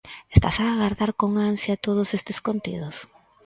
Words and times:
Estás 0.35 0.55
a 0.59 0.65
agardar 0.73 1.11
con 1.21 1.31
ansia 1.51 1.75
todos 1.85 2.09
estes 2.17 2.37
contidos? 2.47 2.95